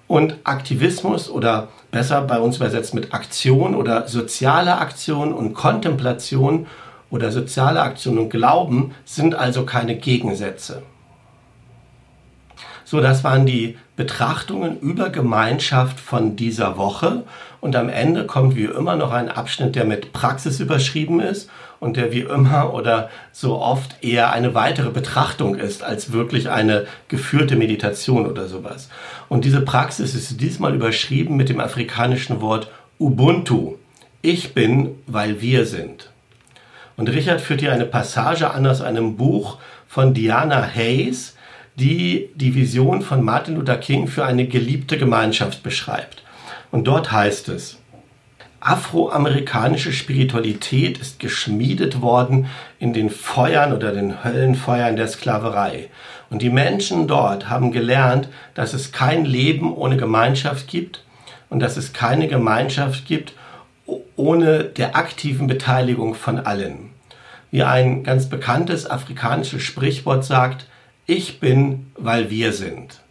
Und 0.08 0.38
Aktivismus 0.44 1.30
oder 1.30 1.70
besser 1.92 2.22
bei 2.22 2.40
uns 2.40 2.58
übersetzt 2.58 2.94
mit 2.94 3.14
Aktion 3.14 3.76
oder 3.76 4.08
soziale 4.08 4.78
Aktion 4.78 5.34
und 5.34 5.54
Kontemplation 5.54 6.68
oder 7.10 7.32
soziale 7.32 7.82
Aktion 7.82 8.18
und 8.18 8.30
Glauben 8.30 8.94
sind 9.06 9.36
also 9.36 9.66
keine 9.66 9.96
Gegensätze. 9.96 10.84
So, 12.86 13.02
das 13.02 13.24
waren 13.24 13.46
die 13.46 13.78
Betrachtungen 13.96 14.80
über 14.80 15.10
Gemeinschaft 15.10 16.00
von 16.00 16.36
dieser 16.36 16.78
Woche 16.78 17.24
und 17.62 17.76
am 17.76 17.90
Ende 17.90 18.26
kommt 18.26 18.56
wie 18.56 18.66
immer 18.66 18.96
noch 18.96 19.12
ein 19.12 19.30
Abschnitt, 19.30 19.76
der 19.76 19.86
mit 19.86 20.14
Praxis 20.14 20.60
überschrieben 20.60 21.20
ist 21.20 21.50
und 21.80 21.96
der 21.96 22.12
wie 22.12 22.22
immer 22.22 22.74
oder 22.74 23.10
so 23.32 23.60
oft 23.60 24.04
eher 24.04 24.32
eine 24.32 24.56
weitere 24.56 24.90
Betrachtung 24.90 25.56
ist 25.56 25.84
als 25.84 26.12
wirklich 26.12 26.50
eine 26.50 26.88
geführte 27.08 27.56
Meditation 27.56 28.26
oder 28.26 28.48
sowas. 28.48 28.90
Und 29.30 29.46
diese 29.46 29.62
Praxis 29.62 30.16
ist 30.16 30.42
diesmal 30.42 30.74
überschrieben 30.74 31.36
mit 31.36 31.50
dem 31.50 31.60
afrikanischen 31.60 32.42
Wort 32.42 32.72
Ubuntu. 33.00 33.76
Ich 34.22 34.54
bin, 34.54 34.96
weil 35.06 35.42
wir 35.42 35.66
sind. 35.66 36.10
Und 36.96 37.10
Richard 37.10 37.42
führt 37.42 37.60
hier 37.60 37.74
eine 37.74 37.86
Passage 37.86 38.50
an 38.50 38.66
aus 38.66 38.82
einem 38.82 39.18
Buch 39.18 39.58
von 39.88 40.14
Diana 40.14 40.64
Hayes, 40.64 41.36
die 41.76 42.30
die 42.36 42.56
Vision 42.56 43.02
von 43.02 43.24
Martin 43.24 43.56
Luther 43.56 43.78
King 43.78 44.08
für 44.08 44.26
eine 44.26 44.48
geliebte 44.48 44.98
Gemeinschaft 44.98 45.64
beschreibt. 45.64 46.24
Und 46.72 46.86
dort 46.86 47.12
heißt 47.12 47.50
es, 47.50 47.80
Afroamerikanische 48.60 49.92
Spiritualität 49.92 50.98
ist 50.98 51.20
geschmiedet 51.20 52.02
worden 52.02 52.48
in 52.80 52.94
den 52.94 53.10
Feuern 53.10 53.74
oder 53.74 53.92
den 53.92 54.24
Höllenfeuern 54.24 54.96
der 54.96 55.10
Sklaverei. 55.10 55.90
Und 56.30 56.42
die 56.42 56.50
Menschen 56.50 57.08
dort 57.08 57.50
haben 57.50 57.74
gelernt, 57.74 58.30
dass 58.54 58.74
es 58.74 58.94
kein 58.94 59.26
Leben 59.26 59.74
ohne 59.74 59.98
Gemeinschaft 59.98 60.70
gibt 60.70 61.04
und 61.50 61.60
dass 61.60 61.76
es 61.76 61.92
keine 61.92 62.30
Gemeinschaft 62.30 63.06
gibt 63.06 63.34
ohne 64.16 64.64
der 64.64 64.96
aktiven 64.96 65.48
Beteiligung 65.48 66.16
von 66.16 66.40
allen. 66.40 66.92
Wie 67.52 67.64
ein 67.64 68.04
ganz 68.04 68.30
bekanntes 68.30 68.90
afrikanisches 68.90 69.62
Sprichwort 69.62 70.24
sagt, 70.24 70.68
ich 71.06 71.40
bin, 71.40 71.88
weil 71.96 72.30
wir 72.30 72.54
sind. 72.54 73.02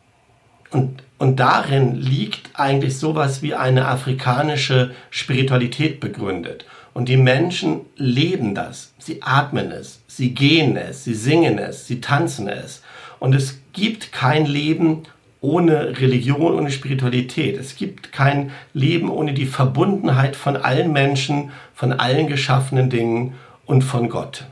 Und, 0.70 1.02
und 1.18 1.37
darin 1.40 1.94
liegt 1.94 2.50
eigentlich 2.54 2.99
sowas 2.99 3.42
wie 3.42 3.54
eine 3.54 3.87
afrikanische 3.87 4.94
Spiritualität 5.11 6.00
begründet. 6.00 6.64
Und 6.94 7.08
die 7.08 7.16
Menschen 7.16 7.80
leben 7.96 8.54
das. 8.54 8.92
Sie 8.99 9.22
atmen 9.22 9.70
es, 9.70 10.00
sie 10.06 10.34
gehen 10.34 10.76
es, 10.76 11.04
sie 11.04 11.14
singen 11.14 11.58
es, 11.58 11.87
sie 11.87 12.00
tanzen 12.00 12.49
es. 12.49 12.82
Und 13.18 13.34
es 13.34 13.61
gibt 13.72 14.12
kein 14.12 14.46
Leben 14.46 15.04
ohne 15.40 16.00
Religion, 16.00 16.54
ohne 16.54 16.70
Spiritualität. 16.70 17.58
Es 17.58 17.76
gibt 17.76 18.12
kein 18.12 18.52
Leben 18.75 19.11
ohne 19.11 19.34
die 19.34 19.46
Verbundenheit 19.46 20.37
von 20.37 20.56
allen 20.56 20.92
Menschen, 20.92 21.50
von 21.75 21.92
allen 21.92 22.28
geschaffenen 22.28 22.90
Dingen 22.90 23.34
und 23.66 23.82
von 23.82 24.08
Gott. 24.08 24.44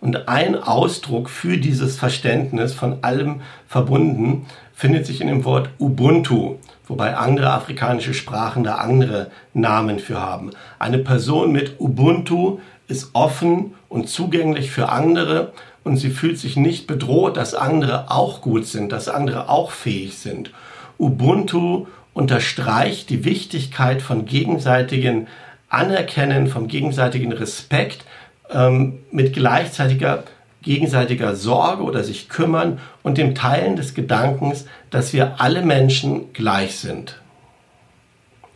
Und 0.00 0.28
ein 0.28 0.62
Ausdruck 0.62 1.30
für 1.30 1.58
dieses 1.58 1.98
Verständnis 1.98 2.74
von 2.74 3.02
allem 3.02 3.40
verbunden 3.66 4.46
findet 4.74 5.06
sich 5.06 5.20
in 5.20 5.28
dem 5.28 5.44
Wort 5.44 5.70
Ubuntu, 5.78 6.56
wobei 6.86 7.16
andere 7.16 7.50
afrikanische 7.52 8.14
Sprachen 8.14 8.62
da 8.62 8.76
andere 8.76 9.30
Namen 9.54 9.98
für 9.98 10.20
haben. 10.20 10.50
Eine 10.78 10.98
Person 10.98 11.50
mit 11.50 11.80
Ubuntu 11.80 12.58
ist 12.88 13.10
offen 13.14 13.74
und 13.88 14.08
zugänglich 14.08 14.70
für 14.70 14.90
andere 14.90 15.52
und 15.82 15.96
sie 15.96 16.10
fühlt 16.10 16.38
sich 16.38 16.56
nicht 16.56 16.86
bedroht, 16.86 17.36
dass 17.36 17.54
andere 17.54 18.10
auch 18.10 18.40
gut 18.40 18.66
sind, 18.66 18.92
dass 18.92 19.08
andere 19.08 19.48
auch 19.48 19.70
fähig 19.70 20.18
sind. 20.18 20.50
Ubuntu 20.98 21.86
unterstreicht 22.12 23.10
die 23.10 23.24
Wichtigkeit 23.24 24.02
von 24.02 24.24
gegenseitigen 24.24 25.26
Anerkennen, 25.68 26.46
vom 26.46 26.68
gegenseitigen 26.68 27.32
Respekt 27.32 28.04
ähm, 28.50 29.00
mit 29.10 29.32
gleichzeitiger 29.32 30.24
gegenseitiger 30.66 31.36
Sorge 31.36 31.84
oder 31.84 32.02
sich 32.02 32.28
kümmern 32.28 32.80
und 33.04 33.18
dem 33.18 33.36
Teilen 33.36 33.76
des 33.76 33.94
Gedankens, 33.94 34.66
dass 34.90 35.12
wir 35.12 35.40
alle 35.40 35.62
Menschen 35.62 36.32
gleich 36.32 36.78
sind. 36.78 37.20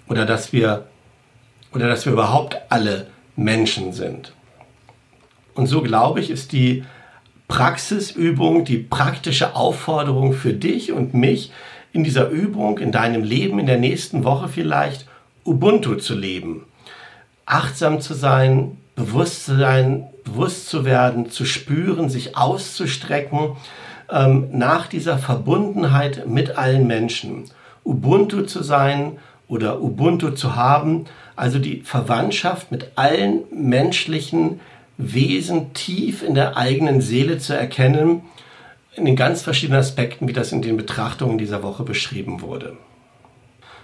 Oder 0.08 0.26
dass 0.26 0.52
wir, 0.52 0.88
oder 1.72 1.86
dass 1.88 2.04
wir 2.04 2.12
überhaupt 2.12 2.56
alle 2.68 3.06
Menschen 3.36 3.92
sind. 3.92 4.32
Und 5.54 5.68
so 5.68 5.82
glaube 5.82 6.18
ich, 6.18 6.30
ist 6.30 6.50
die 6.50 6.84
Praxisübung, 7.46 8.64
die 8.64 8.78
praktische 8.78 9.54
Aufforderung 9.54 10.32
für 10.32 10.52
dich 10.52 10.90
und 10.90 11.14
mich 11.14 11.52
in 11.92 12.02
dieser 12.02 12.28
Übung, 12.28 12.78
in 12.78 12.90
deinem 12.90 13.22
Leben, 13.22 13.60
in 13.60 13.66
der 13.66 13.78
nächsten 13.78 14.24
Woche 14.24 14.48
vielleicht, 14.48 15.06
Ubuntu 15.44 15.94
zu 15.94 16.16
leben. 16.16 16.66
Achtsam 17.46 18.00
zu 18.00 18.14
sein, 18.14 18.79
bewusst 19.00 19.46
zu 19.46 19.56
sein, 19.56 20.08
bewusst 20.24 20.68
zu 20.68 20.84
werden, 20.84 21.30
zu 21.30 21.44
spüren, 21.44 22.10
sich 22.10 22.36
auszustrecken 22.36 23.56
ähm, 24.10 24.48
nach 24.52 24.86
dieser 24.86 25.18
Verbundenheit 25.18 26.28
mit 26.28 26.58
allen 26.58 26.86
Menschen. 26.86 27.44
Ubuntu 27.82 28.42
zu 28.42 28.62
sein 28.62 29.18
oder 29.48 29.80
Ubuntu 29.80 30.30
zu 30.30 30.54
haben, 30.54 31.06
also 31.34 31.58
die 31.58 31.80
Verwandtschaft 31.80 32.70
mit 32.70 32.92
allen 32.96 33.44
menschlichen 33.50 34.60
Wesen 34.98 35.72
tief 35.72 36.22
in 36.22 36.34
der 36.34 36.58
eigenen 36.58 37.00
Seele 37.00 37.38
zu 37.38 37.56
erkennen, 37.56 38.22
in 38.96 39.06
den 39.06 39.16
ganz 39.16 39.40
verschiedenen 39.40 39.80
Aspekten, 39.80 40.28
wie 40.28 40.34
das 40.34 40.52
in 40.52 40.60
den 40.60 40.76
Betrachtungen 40.76 41.38
dieser 41.38 41.62
Woche 41.62 41.84
beschrieben 41.84 42.42
wurde. 42.42 42.76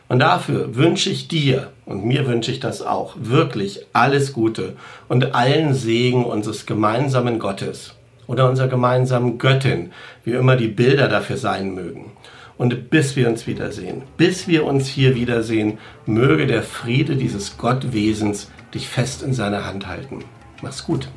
Und 0.08 0.20
dafür 0.20 0.76
wünsche 0.76 1.10
ich 1.10 1.28
dir, 1.28 1.72
und 1.84 2.04
mir 2.04 2.26
wünsche 2.26 2.52
ich 2.52 2.60
das 2.60 2.82
auch, 2.82 3.14
wirklich 3.18 3.86
alles 3.92 4.32
Gute 4.32 4.76
und 5.08 5.34
allen 5.34 5.74
Segen 5.74 6.24
unseres 6.24 6.66
gemeinsamen 6.66 7.38
Gottes 7.38 7.94
oder 8.26 8.48
unserer 8.48 8.68
gemeinsamen 8.68 9.38
Göttin, 9.38 9.92
wie 10.24 10.32
immer 10.32 10.56
die 10.56 10.68
Bilder 10.68 11.08
dafür 11.08 11.36
sein 11.36 11.74
mögen. 11.74 12.12
Und 12.58 12.88
bis 12.88 13.16
wir 13.16 13.28
uns 13.28 13.46
wiedersehen, 13.46 14.02
bis 14.16 14.48
wir 14.48 14.64
uns 14.64 14.88
hier 14.88 15.14
wiedersehen, 15.14 15.78
möge 16.06 16.46
der 16.46 16.62
Friede 16.62 17.16
dieses 17.16 17.58
Gottwesens 17.58 18.50
dich 18.72 18.88
fest 18.88 19.22
in 19.22 19.34
seiner 19.34 19.66
Hand 19.66 19.86
halten. 19.86 20.24
Mach's 20.62 20.84
gut. 20.84 21.08